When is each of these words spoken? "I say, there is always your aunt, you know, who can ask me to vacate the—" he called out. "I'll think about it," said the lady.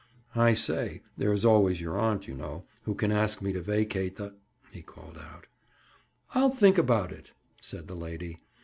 "I 0.33 0.55
say, 0.55 1.03
there 1.15 1.31
is 1.31 1.45
always 1.45 1.79
your 1.79 1.95
aunt, 1.95 2.27
you 2.27 2.33
know, 2.33 2.65
who 2.85 2.95
can 2.95 3.11
ask 3.11 3.39
me 3.39 3.53
to 3.53 3.61
vacate 3.61 4.15
the—" 4.15 4.33
he 4.71 4.81
called 4.81 5.15
out. 5.19 5.45
"I'll 6.33 6.49
think 6.49 6.79
about 6.79 7.11
it," 7.11 7.33
said 7.61 7.87
the 7.87 7.93
lady. 7.93 8.41